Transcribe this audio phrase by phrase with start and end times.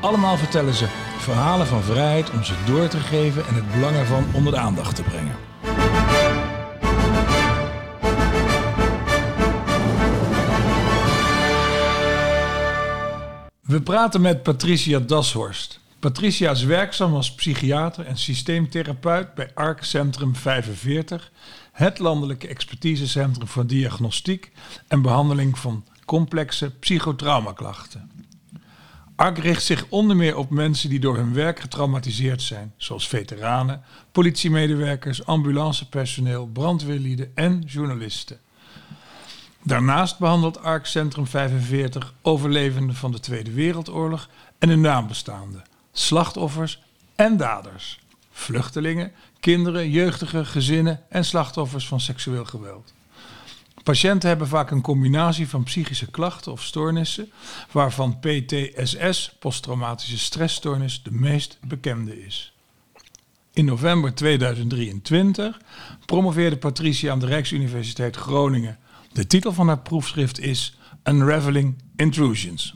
[0.00, 0.86] Allemaal vertellen ze
[1.18, 4.96] verhalen van vrijheid om ze door te geven en het belang ervan onder de aandacht
[4.96, 5.36] te brengen.
[13.62, 15.80] We praten met Patricia Dashorst.
[15.98, 21.32] Patricia is werkzaam als psychiater en systeemtherapeut bij ARC Centrum 45,
[21.72, 24.52] het landelijke expertisecentrum voor diagnostiek
[24.88, 28.10] en behandeling van complexe psychotraumaklachten.
[29.16, 33.82] ARC richt zich onder meer op mensen die door hun werk getraumatiseerd zijn, zoals veteranen,
[34.12, 38.38] politiemedewerkers, ambulancepersoneel, brandweerlieden en journalisten.
[39.62, 44.28] Daarnaast behandelt ARC Centrum 45 overlevenden van de Tweede Wereldoorlog
[44.58, 46.82] en hun nabestaanden, slachtoffers
[47.14, 48.00] en daders,
[48.30, 52.94] vluchtelingen, kinderen, jeugdigen, gezinnen en slachtoffers van seksueel geweld.
[53.82, 57.30] Patiënten hebben vaak een combinatie van psychische klachten of stoornissen,
[57.72, 62.52] waarvan PTSS, posttraumatische stressstoornis, de meest bekende is.
[63.52, 65.60] In november 2023
[66.06, 68.78] promoveerde Patricia aan de Rijksuniversiteit Groningen.
[69.12, 72.74] De titel van haar proefschrift is Unraveling Intrusions.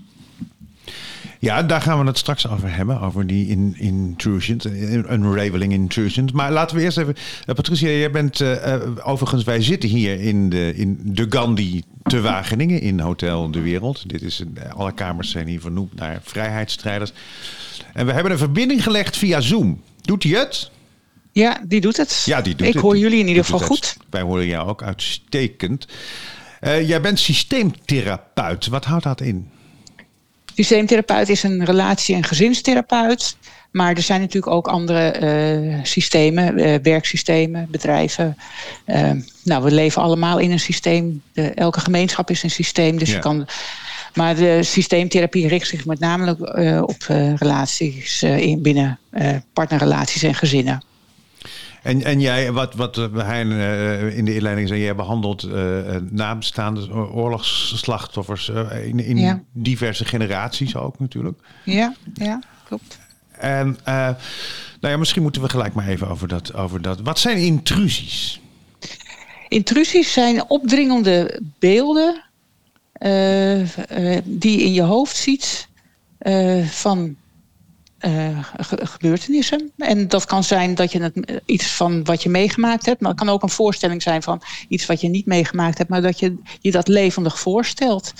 [1.42, 4.64] Ja, daar gaan we het straks over hebben, over die in, intrusions,
[5.10, 6.32] unraveling intrusions.
[6.32, 10.48] Maar laten we eerst even, uh, Patricia, jij bent uh, overigens, wij zitten hier in
[10.50, 14.08] de, in de Gandhi te Wageningen in Hotel De Wereld.
[14.08, 14.42] Dit is,
[14.76, 17.12] alle kamers zijn hier vernoemd naar vrijheidsstrijders.
[17.92, 19.82] En we hebben een verbinding gelegd via Zoom.
[20.00, 20.70] Doet hij het?
[21.32, 22.22] Ja, die doet het.
[22.26, 22.82] Ja, die doet Ik het.
[22.82, 23.96] hoor jullie in ieder geval goed.
[24.10, 25.86] Wij horen jou ook uitstekend.
[26.60, 28.66] Uh, jij bent systeemtherapeut.
[28.66, 29.48] Wat houdt dat in?
[30.64, 33.36] Systeemtherapeut is een relatie- en gezinstherapeut.
[33.70, 35.20] Maar er zijn natuurlijk ook andere
[35.62, 38.36] uh, systemen, uh, werksystemen, bedrijven.
[38.86, 39.10] Uh,
[39.44, 41.22] nou, we leven allemaal in een systeem.
[41.54, 42.98] Elke gemeenschap is een systeem.
[42.98, 43.14] Dus Ja.
[43.14, 43.46] je kan.
[44.14, 46.36] Maar de systeemtherapie richt zich met name
[46.86, 47.02] op
[47.36, 48.98] relaties in, binnen
[49.52, 50.82] partnerrelaties en gezinnen.
[51.82, 56.92] En, en jij, wat, wat Hein uh, in de inleiding zei, jij behandelt uh, nabestaande
[56.92, 59.42] oorlogsslachtoffers uh, in, in Ja.
[59.52, 61.40] diverse generaties ook natuurlijk.
[61.64, 62.98] Ja, ja, klopt.
[63.30, 64.16] En nou
[64.80, 67.00] ja, misschien moeten we gelijk maar even over dat, over dat.
[67.00, 68.40] Wat zijn intrusies?
[69.48, 72.24] Intrusies zijn opdringende beelden
[74.24, 75.68] die je in je hoofd ziet
[76.64, 77.16] van
[78.60, 79.70] ge gebeurtenissen.
[79.76, 83.18] En dat kan zijn dat je het, iets van wat je meegemaakt hebt, maar het
[83.18, 86.36] kan ook een voorstelling zijn van iets wat je niet meegemaakt hebt, maar dat je
[86.60, 88.12] je dat levendig voorstelt.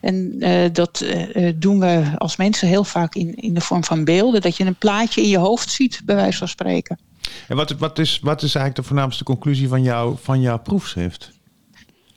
[0.00, 0.38] En
[0.72, 1.04] dat
[1.54, 4.76] doen we als mensen heel vaak in, in de vorm van beelden, dat je een
[4.76, 6.98] plaatje in je hoofd ziet, bij wijze van spreken.
[7.48, 11.32] En wat, wat, is, wat is eigenlijk de voornaamste conclusie van, jou, van jouw proefschrift?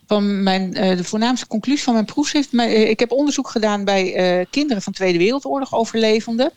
[0.07, 2.53] Van mijn, de voornaamste conclusie van mijn proefschrift.
[2.69, 6.51] Ik heb onderzoek gedaan bij kinderen van Tweede Wereldoorlog overlevenden.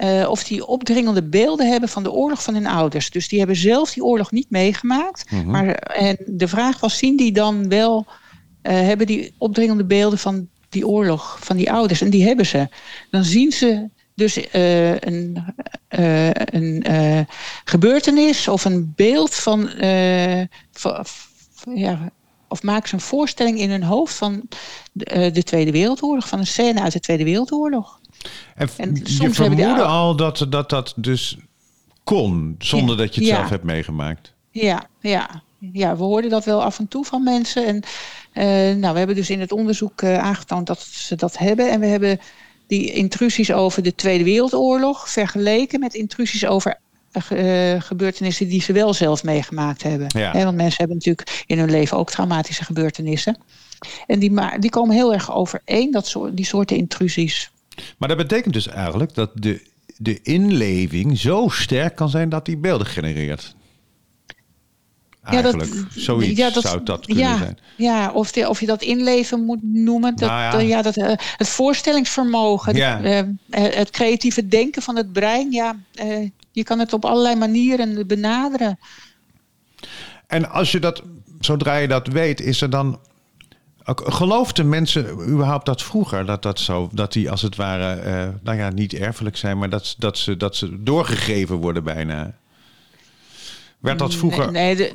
[0.00, 3.10] Uh, of die opdringende beelden hebben van de oorlog van hun ouders.
[3.10, 5.30] Dus die hebben zelf die oorlog niet meegemaakt.
[5.30, 5.50] Mhm.
[5.50, 10.48] Maar en de vraag was: zien die dan wel, uh, hebben die opdringende beelden van
[10.68, 12.00] die oorlog van die ouders?
[12.00, 12.68] En die hebben ze.
[13.10, 15.54] Dan zien ze dus uh, een,
[15.88, 17.26] een
[17.64, 19.70] gebeurtenis of een beeld van.
[20.70, 22.12] van ja,
[22.48, 24.48] of maken ze een voorstelling in hun hoofd van
[24.92, 28.00] de, de Tweede Wereldoorlog, van een scène uit de Tweede Wereldoorlog.
[28.54, 31.36] En, en je vermoedde al dat, dat dat dus
[32.04, 33.36] kon, zonder ja, dat je het ja.
[33.36, 34.32] zelf hebt meegemaakt.
[34.50, 37.66] Ja, ja, ja, we hoorden dat wel af en toe van mensen.
[37.66, 37.82] En
[38.34, 41.70] uh, nou, we hebben dus in het onderzoek uh, aangetoond dat ze dat hebben.
[41.70, 42.18] En we hebben
[42.66, 46.78] die intrusies over de Tweede Wereldoorlog vergeleken met intrusies over
[47.32, 50.06] uh, gebeurtenissen die ze wel zelf meegemaakt hebben.
[50.08, 50.32] Ja.
[50.32, 53.36] He, want mensen hebben natuurlijk in hun leven ook traumatische gebeurtenissen.
[54.06, 57.50] En die, die komen heel erg overeen, dat soort, die soorten intrusies.
[57.98, 59.66] Maar dat betekent dus eigenlijk dat de,
[59.96, 63.54] de inleving zo sterk kan zijn dat die beelden genereert.
[65.22, 67.58] Eigenlijk, ja, dat, zoiets ja, dat, zou dat kunnen ja, zijn.
[67.76, 70.16] Ja, of, de, of je dat inleven moet noemen.
[70.16, 70.68] Dat, nou ja.
[70.68, 73.00] ja dat, uh, het voorstellingsvermogen, ja.
[73.00, 73.20] uh,
[73.50, 75.52] het creatieve denken van het brein.
[75.52, 78.78] Ja, uh, je kan het op allerlei manieren benaderen.
[80.26, 81.02] En als je dat,
[81.40, 83.00] zodra je dat weet, is er dan
[83.84, 86.26] Geloofden mensen überhaupt dat vroeger?
[86.26, 89.70] Dat, dat, zo, dat die als het ware, uh, nou ja, niet erfelijk zijn, maar
[89.70, 92.34] dat, dat, ze, dat ze doorgegeven worden bijna?
[93.82, 94.52] Werd dat vroeger...
[94.52, 94.92] Nee, nee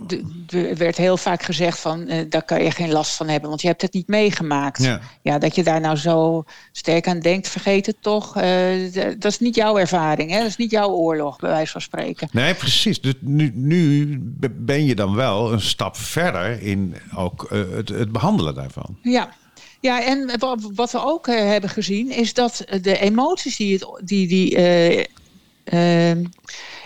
[0.50, 3.62] er werd heel vaak gezegd van, uh, daar kan je geen last van hebben, want
[3.62, 4.84] je hebt het niet meegemaakt.
[4.84, 8.38] Ja, ja dat je daar nou zo sterk aan denkt, vergeet het toch.
[8.38, 10.38] Uh, dat is niet jouw ervaring, hè?
[10.38, 12.30] dat is niet jouw oorlog, bij wijze van spreken.
[12.32, 13.02] Nee, precies.
[13.02, 14.18] Dus nu, nu
[14.52, 18.98] ben je dan wel een stap verder in ook uh, het, het behandelen daarvan.
[19.02, 19.30] Ja,
[19.80, 20.40] ja, en
[20.76, 24.58] wat we ook hebben gezien is dat de emoties die, het, die, die
[25.74, 26.26] uh,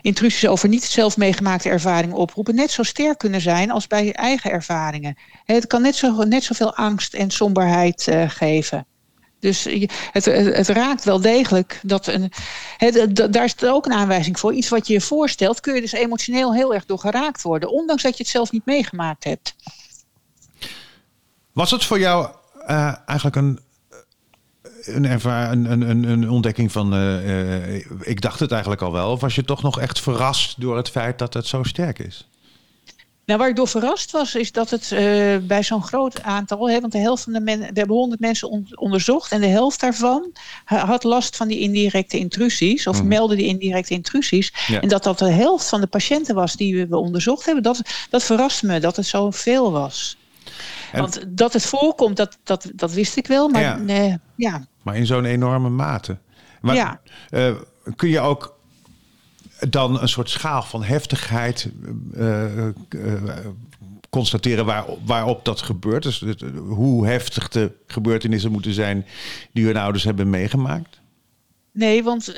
[0.02, 4.52] intrusies over niet zelf meegemaakte ervaringen oproepen, net zo sterk kunnen zijn als bij eigen
[4.52, 5.18] ervaringen.
[5.46, 8.86] Het kan net, zo, net zoveel angst en somberheid uh, geven.
[9.40, 9.68] Dus
[10.12, 11.80] het, het, raakt wel degelijk.
[11.84, 12.32] Dat een,
[12.78, 14.54] het, daar is ook een aanwijzing voor.
[14.54, 17.70] Iets wat je je voorstelt, kun je dus emotioneel heel erg door geraakt worden.
[17.72, 19.56] Ondanks dat je het zelf niet meegemaakt hebt.
[21.52, 22.30] Was het voor jou
[22.68, 23.60] uh, eigenlijk een
[24.82, 29.12] een, een, een, een ontdekking van, uh, ik dacht het eigenlijk al wel.
[29.12, 32.26] Of was je toch nog echt verrast door het feit dat het zo sterk is?
[33.26, 36.80] Nou, waar ik door verrast was, is dat het uh, bij zo'n groot aantal, hè,
[36.80, 40.32] want de helft van de mensen, we hebben honderd mensen onderzocht en de helft daarvan
[40.66, 43.08] had last van die indirecte intrusies, of mm.
[43.08, 44.54] meldde die indirecte intrusies.
[44.82, 48.24] En dat dat de helft van de patiënten was die we onderzocht hebben, dat, dat
[48.24, 50.18] verrast me dat het zoveel was.
[50.94, 53.50] Want dat het voorkomt, dat, dat, dat wist ik wel.
[53.50, 54.20] Maar, ja.
[54.36, 54.66] ja.
[54.82, 56.18] Maar in zo'n enorme mate.
[56.62, 57.02] Maar, ja.
[57.32, 57.52] Uh,
[57.96, 58.60] kun je ook
[59.70, 61.72] dan een soort schaal van heftigheid
[62.14, 62.74] uh, uh,
[64.10, 66.04] constateren waar, waarop dat gebeurt?
[66.04, 66.24] Dus
[66.68, 69.06] hoe heftig de gebeurtenissen moeten zijn
[69.52, 71.00] die hun ouders hebben meegemaakt?
[71.72, 72.36] Nee, want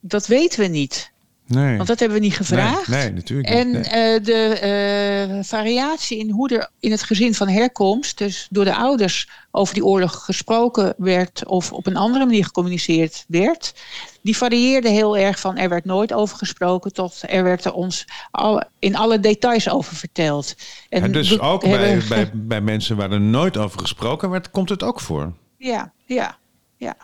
[0.00, 1.12] dat weten we niet.
[1.50, 1.76] Nee.
[1.76, 2.88] Want dat hebben we niet gevraagd.
[2.88, 3.82] Nee, nee natuurlijk En uh,
[4.24, 9.28] de uh, variatie in hoe er in het gezin van herkomst, dus door de ouders
[9.50, 13.74] over die oorlog gesproken werd of op een andere manier gecommuniceerd werd,
[14.22, 18.06] die varieerde heel erg van er werd nooit over gesproken tot er werd er ons
[18.30, 20.54] al, in alle details over verteld.
[20.88, 24.68] En, en dus ook bij, bij, bij mensen waar er nooit over gesproken werd, komt
[24.68, 25.32] het ook voor?
[25.56, 26.38] Ja, ja,
[26.76, 26.96] ja.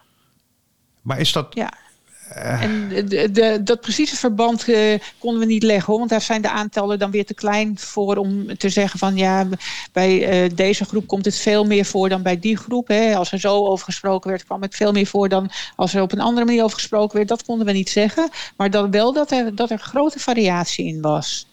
[1.03, 1.55] Maar is dat...
[1.55, 1.85] Ja.
[2.29, 2.63] Eh.
[2.63, 6.51] En de, de, dat precieze verband uh, konden we niet leggen, want daar zijn de
[6.51, 9.49] aantallen dan weer te klein voor om te zeggen van ja,
[9.93, 12.89] bij uh, deze groep komt het veel meer voor dan bij die groep.
[12.89, 13.17] Hè.
[13.17, 16.13] Als er zo over gesproken werd, kwam het veel meer voor dan als er op
[16.13, 17.29] een andere manier over gesproken werd.
[17.29, 21.01] Dat konden we niet zeggen, maar dan wel dat er, dat er grote variatie in
[21.01, 21.47] was.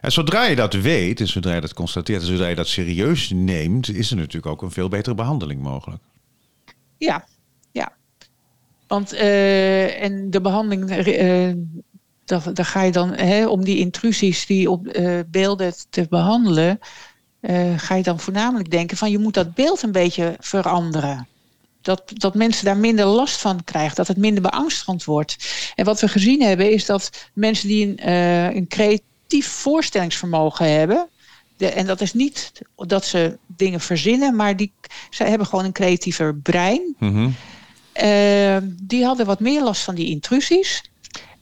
[0.00, 3.30] En zodra je dat weet, en zodra je dat constateert, en zodra je dat serieus
[3.34, 6.02] neemt, is er natuurlijk ook een veel betere behandeling mogelijk.
[6.98, 7.24] Ja,
[8.94, 11.52] want uh, en de behandeling, uh,
[12.24, 16.78] daar, daar, ga je dan hè, om die intrusies die op uh, beelden te behandelen,
[17.76, 21.28] ga je dan voornamelijk denken van je moet dat beeld een beetje veranderen.
[21.82, 25.36] Dat, dat mensen daar minder last van krijgen, dat het minder beangstigend wordt.
[25.74, 31.08] En wat we gezien hebben is dat mensen die een, een creatief voorstellingsvermogen hebben,
[31.58, 34.72] en dat is niet dat ze dingen verzinnen, maar die,
[35.10, 36.96] ze hebben gewoon een creatiever brein.
[37.00, 37.26] Uh,
[38.82, 40.82] die hadden wat meer last van die intrusies.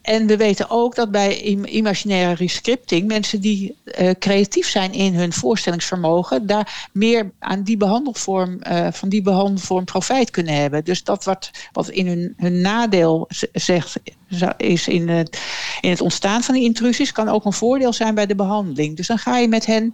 [0.02, 5.32] En we weten ook dat bij imaginaire rescripting mensen die uh, creatief zijn in hun
[5.32, 10.84] voorstellingsvermogen, daar meer aan die behandelvorm, uh, van die behandelvorm profijt kunnen hebben.
[10.84, 13.96] Dus dat wat, wat in hun, hun nadeel zegt,
[14.56, 15.40] is in het,
[15.80, 18.96] in het ontstaan van die intrusies, kan ook een voordeel zijn bij de behandeling.
[18.96, 19.92] Dus dan ga je met hen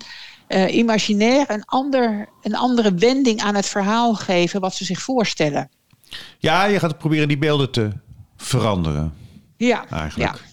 [0.49, 5.71] uh, imaginair een, ander, een andere wending aan het verhaal geven wat ze zich voorstellen.
[6.39, 7.91] Ja, je gaat proberen die beelden te
[8.37, 9.15] veranderen.
[9.57, 10.33] Ja, eigenlijk.
[10.33, 10.47] Ja.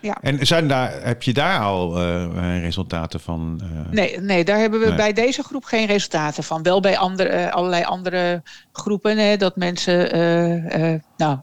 [0.00, 0.16] Ja.
[0.20, 3.60] En zijn daar, heb je daar al uh, resultaten van?
[3.62, 3.80] Uh...
[3.90, 4.96] Nee, nee, daar hebben we nee.
[4.96, 6.62] bij deze groep geen resultaten van.
[6.62, 9.18] Wel bij andere, uh, allerlei andere groepen.
[9.18, 10.10] Hè, dat mensen,
[11.16, 11.38] nou,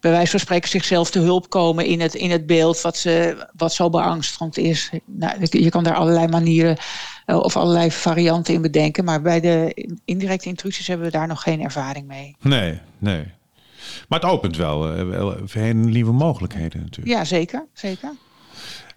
[0.00, 3.46] bij wijze van spreken, zichzelf te hulp komen in het, in het beeld wat, ze,
[3.56, 4.90] wat zo beangstigend is.
[5.04, 6.76] Nou, je kan daar allerlei manieren
[7.26, 9.04] eh, of allerlei varianten in bedenken.
[9.04, 12.36] Maar bij de indirecte intrusies hebben we daar nog geen ervaring mee.
[12.40, 13.24] Nee, nee.
[14.08, 17.16] Maar het opent wel, uh, wel hele nieuwe mogelijkheden natuurlijk.
[17.16, 17.66] Ja, zeker.
[17.72, 18.12] zeker.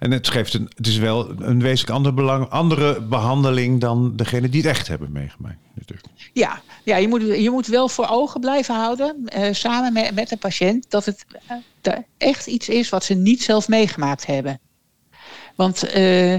[0.02, 4.50] En het, geeft een, het is wel een wezenlijk andere, belang, andere behandeling dan degene
[4.50, 5.58] die het echt hebben meegemaakt.
[5.76, 6.08] Natuurlijk.
[6.34, 10.38] Ja, ja je, moet, je moet wel voor ogen blijven houden, uh, samen met, de
[10.38, 11.26] patiënt, dat het
[11.84, 14.60] uh, echt iets is wat ze niet zelf meegemaakt hebben.
[15.56, 16.36] Want uh,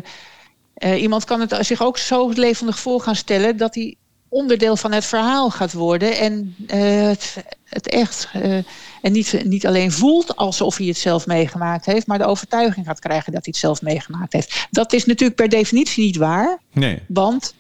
[0.97, 3.97] iemand kan het zich ook zo levendig voor gaan stellen dat hij
[4.33, 8.57] onderdeel van het verhaal gaat worden en uh, het, het, echt uh,
[9.03, 13.01] en niet, niet alleen voelt alsof hij het zelf meegemaakt heeft, maar de overtuiging gaat
[13.01, 14.67] krijgen dat hij het zelf meegemaakt heeft.
[14.71, 17.03] Dat is natuurlijk per definitie niet waar, nee.
[17.09, 17.55] want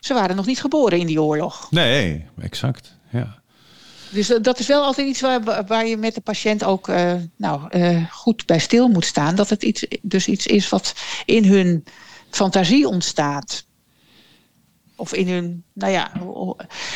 [0.00, 1.70] ze waren nog niet geboren in die oorlog.
[1.70, 2.96] Nee, exact.
[3.10, 3.36] Ja.
[4.10, 7.60] Dus dat is wel altijd iets waar, waar je met de patiënt ook uh, nou,
[8.10, 9.34] goed bij stil moet staan.
[9.34, 10.94] Dat het iets, dus iets is wat
[11.24, 11.84] in hun
[12.30, 13.66] fantasie ontstaat.
[15.00, 16.10] Of in hun, nou ja,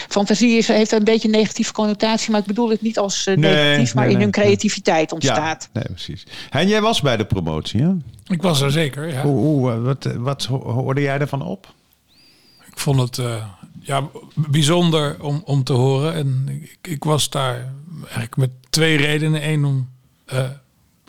[0.09, 3.37] fantasie is, heeft een beetje een negatieve connotatie, maar ik bedoel het niet als uh,
[3.37, 5.69] negatief, maar in hun creativiteit ontstaat.
[5.73, 6.27] Ja, nee, precies.
[6.51, 7.93] En jij was bij de promotie, hè?
[8.27, 9.23] Ik was er zeker, ja.
[9.23, 11.73] Hoe, hoe, wat, wat hoorde jij ervan op?
[12.67, 13.45] Ik vond het uh,
[13.81, 16.15] ja, bijzonder om, om te horen.
[16.15, 19.49] En ik, ik was daar eigenlijk met twee redenen.
[19.49, 19.89] Eén om
[20.33, 20.45] uh,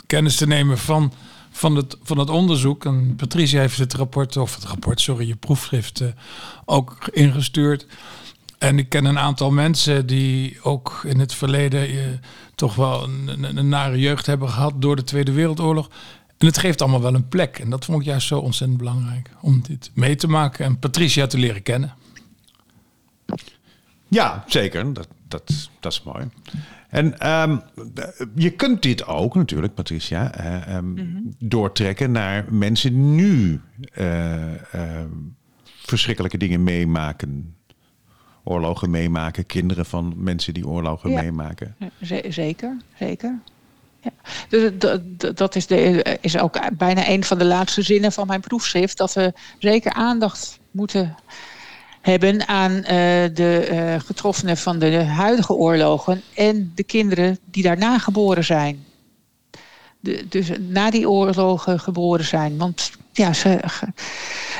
[0.06, 1.12] kennis te nemen van,
[1.56, 2.84] van, het, van het onderzoek.
[2.84, 6.08] En Patricia heeft het rapport, of het rapport, sorry, je proefschrift uh,
[6.64, 7.86] ook ingestuurd.
[8.58, 12.20] En ik ken een aantal mensen die ook in het verleden
[12.54, 15.88] toch wel een, een, een nare jeugd hebben gehad door de Tweede Wereldoorlog.
[16.38, 17.58] En het geeft allemaal wel een plek.
[17.58, 21.26] En dat vond ik juist zo ontzettend belangrijk om dit mee te maken en Patricia
[21.26, 21.94] te leren kennen.
[24.14, 24.92] Ja, zeker.
[24.92, 26.28] Dat, dat, dat is mooi.
[26.88, 27.62] En um,
[28.34, 31.34] je kunt dit ook natuurlijk, Patricia, uh, um, mm -hmm.
[31.38, 33.60] doortrekken naar mensen die nu
[33.94, 34.56] uh, uh,
[35.64, 37.56] verschrikkelijke dingen meemaken.
[38.44, 41.22] Oorlogen meemaken, kinderen van mensen die oorlogen ja.
[41.22, 41.76] meemaken.
[42.28, 43.38] Zeker, zeker.
[44.00, 44.10] Ja.
[44.48, 48.40] Dus dat, dat is, de, is ook bijna een van de laatste zinnen van mijn
[48.40, 48.96] proefschrift.
[48.96, 51.16] Dat we zeker aandacht moeten
[52.04, 52.84] hebben aan uh,
[53.34, 58.84] de uh, getroffenen van de huidige oorlogen en de kinderen die daarna geboren zijn.
[60.00, 62.56] De, dus na die oorlogen geboren zijn.
[62.56, 63.60] Want ja, ze,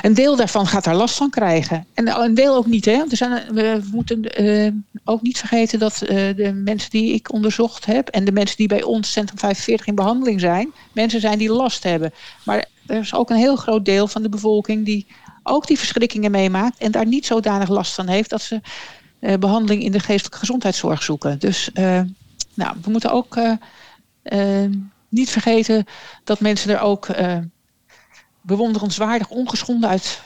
[0.01, 1.85] een deel daarvan gaat daar last van krijgen.
[1.93, 2.85] En een deel ook niet.
[2.85, 3.03] Hè?
[3.09, 4.71] Er zijn, we moeten uh,
[5.03, 5.97] ook niet vergeten dat
[6.35, 8.07] de mensen die ik onderzocht heb...
[8.07, 10.73] en de mensen die bij ons Centrum 45 in behandeling zijn...
[10.91, 12.13] mensen zijn die last hebben.
[12.45, 14.85] Maar er is ook een heel groot deel van de bevolking...
[14.85, 15.07] die
[15.47, 18.61] ook die verschrikkingen meemaakt en daar niet zodanig last van heeft dat ze
[19.19, 21.39] uh, behandeling in de geestelijke gezondheidszorg zoeken.
[21.39, 22.01] Dus uh,
[22.53, 24.65] nou, we moeten ook uh,
[25.09, 25.85] niet vergeten
[26.23, 27.07] dat mensen er ook
[28.41, 30.21] bewonderenswaardig ongeschonden uit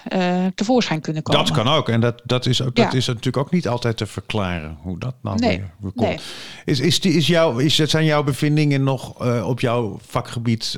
[0.55, 1.45] tevoorschijn kunnen komen.
[1.45, 1.89] Dat kan ook.
[1.89, 5.15] En dat, dat, is, ook, dat is natuurlijk ook niet altijd te verklaren hoe dat
[5.21, 5.63] nou nee.
[5.79, 5.95] weer komt.
[5.95, 6.19] Nee.
[6.65, 10.77] Is, is, die, is jou, is, zijn jouw bevindingen nog op jouw vakgebied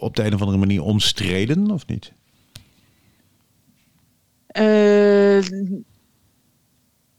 [0.00, 2.12] op de een of andere manier omstreden of niet?
[4.60, 5.42] Uh,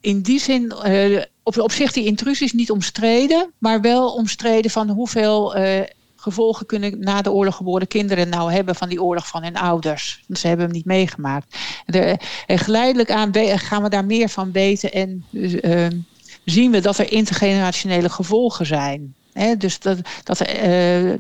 [0.02, 4.72] in die zin, uh, op, op zich die intrusie is niet omstreden, maar wel omstreden
[4.72, 5.82] van hoeveel uh,
[6.16, 10.24] gevolgen kunnen na de oorlog geboren kinderen nou hebben van die oorlog van hun ouders.
[10.34, 11.58] Ze hebben hem niet meegemaakt.
[11.86, 12.20] En
[12.60, 15.26] geleidelijk aan gaan we daar meer van weten en
[16.46, 19.16] zien we dat er intergenerationele gevolgen zijn.
[19.58, 20.42] Dus dat, dat,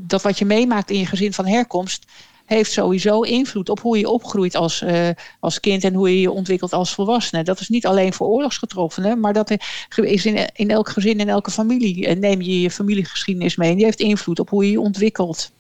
[0.02, 2.06] dat wat je meemaakt in je gezin van herkomst
[2.50, 6.32] heeft sowieso invloed op hoe je opgroeit als, uh, als kind en hoe je je
[6.32, 7.44] ontwikkelt als volwassene.
[7.44, 9.58] Dat is niet alleen voor oorlogsgetroffenen, maar dat
[9.96, 12.08] is in, in elk gezin, in elke familie.
[12.08, 15.52] En neem je je familiegeschiedenis mee en die heeft invloed op hoe je je ontwikkelt.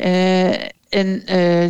[0.00, 1.22] Uh, en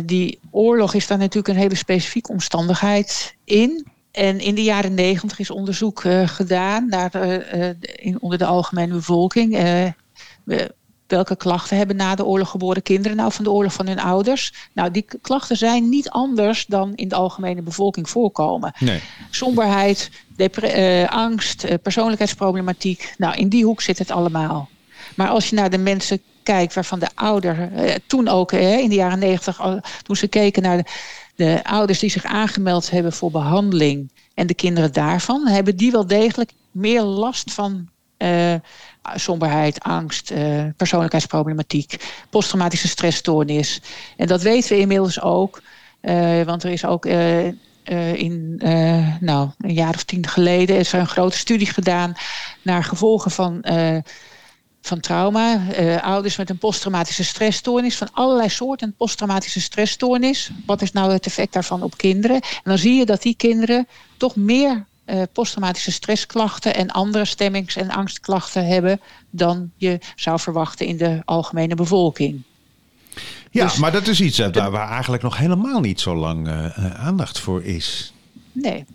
[0.05, 3.87] die oorlog is daar natuurlijk een hele specifieke omstandigheid in.
[4.11, 7.15] En in de jaren negentig is onderzoek gedaan naar,
[7.95, 9.57] in, onder de algemene bevolking.
[11.07, 13.99] We, welke klachten hebben na de oorlog geboren kinderen nou van de oorlog van hun
[13.99, 14.53] ouders?
[14.73, 18.73] Nou, die klachten zijn niet anders dan in de algemene bevolking voorkomen.
[18.79, 19.01] Nee.
[19.29, 23.13] Somberheid, uh, angst, uh, persoonlijkheidsproblematiek.
[23.17, 24.69] Nou, in die hoek zit het allemaal.
[25.15, 28.95] Maar als je naar de mensen kijkt waarvan de ouder, uh, toen ook in de
[28.95, 30.85] jaren negentig, toen ze keken naar de,
[31.35, 36.07] de ouders die zich aangemeld hebben voor behandeling en de kinderen daarvan, hebben die wel
[36.07, 37.89] degelijk meer last van
[39.15, 41.95] somberheid, angst, uh, persoonlijkheidsproblematiek,
[42.29, 43.81] posttraumatische stressstoornis.
[44.17, 45.61] En dat weten we inmiddels ook,
[46.01, 47.05] uh, want er is ook
[48.15, 48.61] in
[49.19, 52.13] nou, een jaar of tien geleden is er een grote studie gedaan
[52.61, 53.65] naar gevolgen van
[54.81, 55.61] van trauma.
[56.01, 57.97] Ouders met een posttraumatische stressstoornis.
[57.97, 60.51] Van allerlei soorten posttraumatische stressstoornis.
[60.65, 62.35] Wat is nou het effect daarvan op kinderen?
[62.35, 67.75] En dan zie je dat die kinderen toch meer uh, posttraumatische stressklachten en andere stemmings-
[67.75, 72.41] en angstklachten hebben dan je zou verwachten in de algemene bevolking.
[73.51, 77.05] Ja, dus, maar dat is iets daar waar eigenlijk nog helemaal niet zo lang uh,
[77.05, 78.13] aandacht voor is.
[78.51, 78.85] Nee.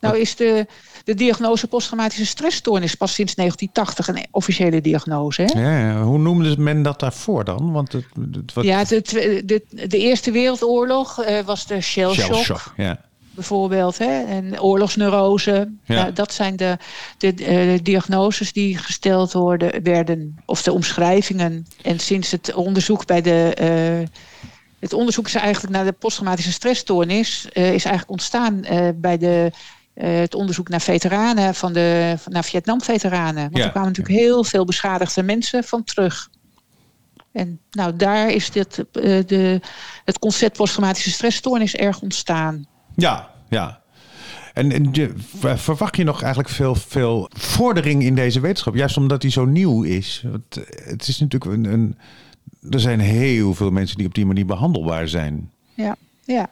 [0.00, 0.66] Nou is de,
[1.04, 5.42] de diagnose posttraumatische stressstoornis pas sinds 1980 een officiële diagnose.
[5.42, 5.60] Hè?
[5.60, 7.72] Ja, hoe noemde men dat daarvoor dan?
[7.72, 8.64] Want het, het, wat...
[8.64, 9.02] Ja, de,
[9.44, 12.34] de, de, Eerste Wereldoorlog was de shell shock.
[12.34, 13.00] Shell shock ja
[13.34, 13.98] bijvoorbeeld.
[13.98, 14.24] Hè?
[14.24, 15.72] En oorlogsneurose.
[15.84, 16.10] Ja.
[16.10, 16.78] dat zijn de,
[17.18, 20.36] de, de, diagnoses die gesteld worden, werden.
[20.46, 21.66] Of de omschrijvingen.
[21.82, 23.56] En sinds het onderzoek bij de.
[24.00, 24.08] Uh,
[24.78, 27.48] het onderzoek is eigenlijk naar de posttraumatische stressstoornis.
[27.52, 29.52] Uh, is eigenlijk ontstaan uh, bij de
[29.94, 33.42] eh, het onderzoek naar veteranen, van de, van, naar Vietnam-veteranen.
[33.42, 36.30] Want Ja, er kwamen natuurlijk heel veel beschadigde mensen van terug.
[37.32, 39.60] En nou, daar is dit, eh, de,
[40.04, 42.66] het concept posttraumatische stressstoornis erg ontstaan.
[42.96, 43.82] Ja, ja.
[44.54, 45.14] En, en
[45.58, 48.74] verwacht je nog eigenlijk veel, veel vordering in deze wetenschap?
[48.74, 50.24] Juist omdat die zo nieuw is.
[50.30, 51.98] Want eh, het is natuurlijk een.
[52.70, 55.50] Er zijn heel veel mensen die op die manier behandelbaar zijn.
[55.74, 56.50] Ja, ja.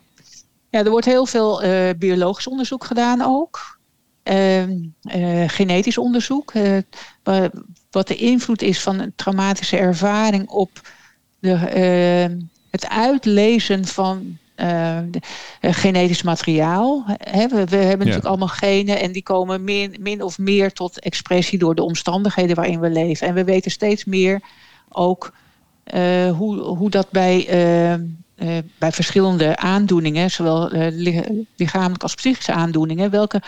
[0.71, 3.79] ja er wordt heel veel eh, biologisch onderzoek gedaan ook.
[4.23, 6.53] Ehm, eh, genetisch onderzoek.
[7.23, 7.51] wa-
[7.91, 10.71] wat de invloed is van een traumatische ervaring op
[11.39, 11.57] de,
[12.71, 15.05] het uitlezen van eh, eh,
[15.61, 17.05] genetisch materiaal.
[17.07, 21.01] Hè, we, we hebben natuurlijk allemaal genen en die komen min, min of meer tot
[21.01, 23.27] expressie door de omstandigheden waarin we leven.
[23.27, 24.41] En we weten steeds meer
[24.89, 25.33] ook
[25.85, 27.47] eh, hoe, hoe dat bij,
[28.79, 33.43] bij verschillende aandoeningen, zowel li- lichamelijk als psychische aandoeningen, welke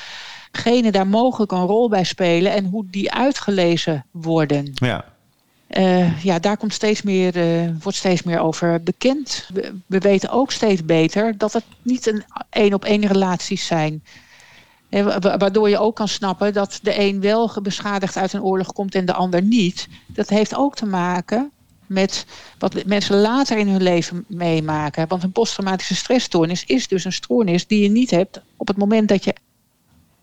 [0.53, 4.71] genen daar mogelijk een rol bij spelen en hoe die uitgelezen worden.
[4.75, 5.05] Ja,
[5.75, 9.49] Eh, ja, daar komt steeds meer, eh, wordt steeds meer over bekend.
[9.53, 14.03] We, we weten ook steeds beter dat het niet een één op één relaties zijn.
[14.89, 18.43] Eh, wa- wa- waardoor je ook kan snappen dat de een wel beschadigd uit een
[18.43, 19.89] oorlog komt en de ander niet.
[20.07, 21.51] Dat heeft ook te maken
[21.87, 22.27] met
[22.59, 25.09] wat mensen later in hun leven meemaken.
[25.09, 29.09] Want een posttraumatische stressstoornis is dus een stoornis die je niet hebt op het moment
[29.09, 29.35] dat je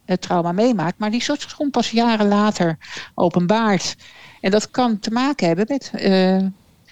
[0.05, 2.77] het trauma meemaakt, maar die soort gewoon pas jaren later
[3.15, 3.95] openbaart.
[4.41, 6.37] En dat kan te maken hebben met eh,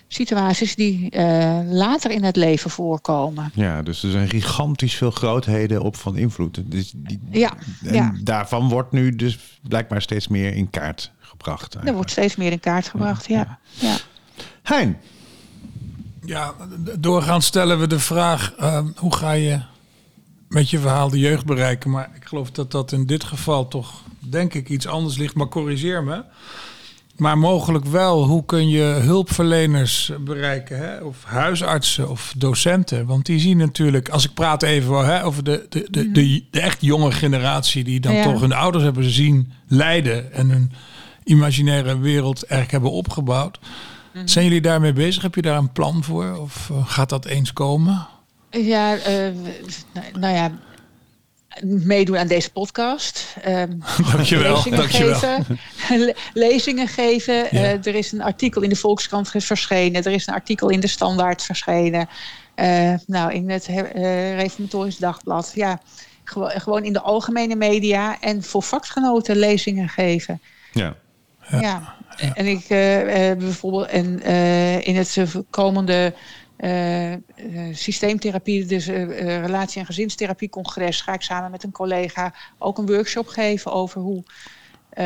[0.08, 3.52] situaties die eh, later in het leven voorkomen.
[3.54, 6.62] ja, dus er zijn gigantisch veel grootheden op van invloed.
[6.66, 7.54] Dus die, Ja,
[7.84, 8.14] en ja.
[8.24, 11.62] daarvan wordt nu dus blijkbaar steeds meer in kaart gebracht.
[11.62, 11.96] Er eigenlijk.
[11.96, 13.60] wordt steeds meer in kaart gebracht, ja.
[13.70, 13.96] ja.
[14.64, 14.98] Hein,
[16.26, 16.54] Ja,
[17.00, 19.60] doorgaans stellen we de vraag: eh, hoe ga je
[20.48, 21.90] met je verhaal de jeugd bereiken?
[21.90, 25.36] Maar ik geloof dat dat in dit geval toch, denk ik, iets anders ligt.
[25.36, 26.24] Maar corrigeer me.
[27.20, 30.78] Maar mogelijk wel, hoe kun je hulpverleners bereiken?
[30.78, 30.98] Hè?
[30.98, 33.06] Of huisartsen of docenten?
[33.06, 36.60] Want die zien natuurlijk, als ik praat even hè, over de, de, de, de, de
[36.60, 37.84] echt jonge generatie...
[37.84, 38.24] die dan Ja.
[38.24, 40.34] toch hun ouders hebben zien lijden...
[40.34, 40.72] en hun
[41.24, 43.60] imaginaire wereld eigenlijk hebben opgebouwd.
[44.26, 45.22] Zijn jullie daarmee bezig?
[45.22, 46.38] Heb je daar een plan voor?
[46.38, 48.08] Of eh, gaat dat eens komen?
[48.52, 49.28] Ja, eh,
[50.20, 50.52] nou ja,
[51.64, 53.36] meedoen aan deze podcast.
[53.42, 53.72] Ehm,
[54.12, 55.20] Dankjewel, lezingen dankjewel.
[55.20, 55.60] geven.
[56.06, 57.34] Le- lezingen geven.
[57.36, 57.48] Ja.
[57.52, 60.04] Eh, er is een artikel in de Volkskrant verschenen.
[60.04, 62.10] Er is een artikel in de Standaard verschenen.
[62.56, 65.52] Eh, nou, in het eh, Reformatorisch Dagblad.
[65.56, 65.80] Ja,
[66.24, 68.20] gewo- gewoon in de algemene media.
[68.22, 70.42] En voor vakgenoten lezingen geven.
[70.72, 70.96] ja.
[71.62, 71.96] Ja.
[72.34, 72.66] En ik
[73.40, 75.18] bijvoorbeeld en, eh, in het
[75.50, 76.14] komende
[76.60, 77.20] eh, eh,
[77.72, 82.86] systeemtherapie, dus eh, eh, relatie- en gezinstherapie-congres, ga ik samen met een collega ook een
[82.86, 84.24] workshop geven over hoe
[84.90, 85.06] eh,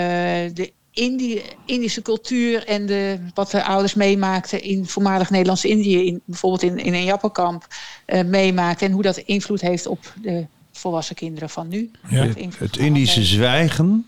[0.53, 6.63] de Indi Indische cultuur en de, wat de ouders meemaakten in voormalig Nederlands-Indië, in, bijvoorbeeld
[6.63, 7.67] in, in een jappenkamp,
[8.05, 11.91] eh meemaakten en hoe dat invloed heeft op de volwassen kinderen van nu.
[12.09, 12.27] Ja.
[12.57, 14.05] Het Indische zwijgen.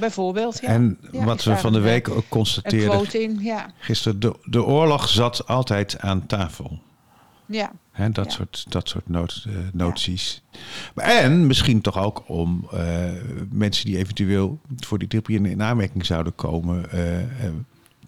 [0.00, 0.68] Bijvoorbeeld, ja.
[0.68, 3.70] En Ja, wat we van de week ook constateerden in, ja.
[3.78, 4.20] gisteren.
[4.20, 6.78] De, de oorlog zat altijd aan tafel.
[7.46, 7.72] ja.
[8.12, 8.30] Dat, Ja.
[8.30, 10.42] soort, dat soort eh, noties.
[10.94, 12.78] En misschien toch ook om eh,
[13.50, 16.90] mensen die eventueel voor die therapie in, in aanmerking zouden komen...
[16.90, 16.98] eh,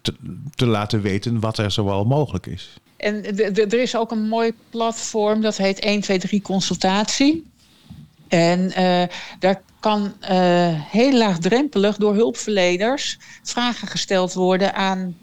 [0.01, 0.15] te,
[0.55, 2.73] te laten weten wat er zoal mogelijk is.
[2.97, 7.48] En er is ook een mooi platform, dat heet 123 Consultatie.
[8.29, 9.03] En eh,
[9.39, 15.17] daar kan eh, heel laagdrempelig door hulpverleners vragen gesteld worden aan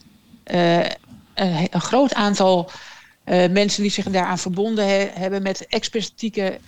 [0.44, 0.78] eh,
[1.34, 2.70] een, een groot aantal
[3.50, 6.58] mensen die zich daaraan verbonden he- hebben met expertieke,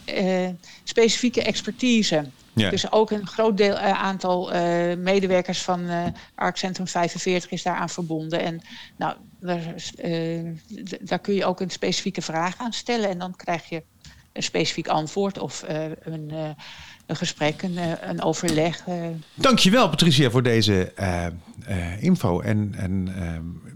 [0.85, 2.25] specifieke expertise.
[2.53, 2.71] Ja.
[2.71, 4.51] Dus ook een groot deel, aantal
[4.97, 5.89] medewerkers van
[6.35, 8.41] ARC Centrum 45 is daaraan verbonden.
[8.41, 8.61] En
[8.97, 9.17] nou,
[11.01, 13.09] daar kun je ook een specifieke vraag aan stellen.
[13.09, 13.83] En dan krijg je
[14.39, 16.51] een specifiek antwoord of eh, een, eh,
[17.09, 18.85] een gesprek, een, eh, een overleg.
[19.35, 22.41] Dankjewel Patricia voor deze eh, eh, info.
[22.41, 23.09] En, en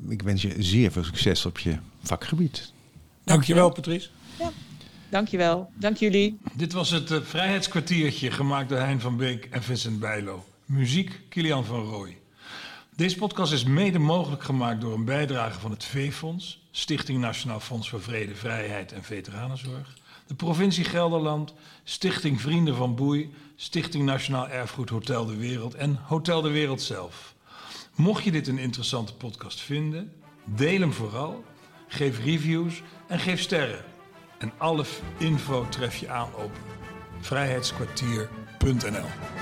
[0.08, 2.72] ik wens je zeer veel succes op je vakgebied.
[3.24, 4.08] Dankjewel, Patrice.
[5.08, 5.70] Dankjewel.
[5.74, 6.38] Dank jullie.
[6.54, 10.44] Dit was het Vrijheidskwartiertje, gemaakt door Hein van Beek en Vincent Bijlo.
[10.64, 12.16] Muziek, Kilian van Rooij.
[12.96, 17.88] Deze podcast is mede mogelijk gemaakt door een bijdrage van het V-Fonds, Stichting Nationaal Fonds
[17.88, 21.54] voor Vrede, Vrijheid en Veteranenzorg, de provincie Gelderland,
[21.84, 27.34] Stichting Vrienden van Boei, Stichting Nationaal Erfgoed Hotel de Wereld en Hotel de Wereld zelf.
[27.94, 30.12] Mocht je dit een interessante podcast vinden,
[30.44, 31.44] deel hem vooral,
[31.88, 33.84] geef reviews en geef sterren.
[34.38, 34.84] En alle
[35.18, 36.50] info tref je aan op
[37.20, 39.41] vrijheidskwartier.nl.